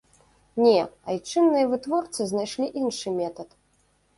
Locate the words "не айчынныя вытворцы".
0.63-2.21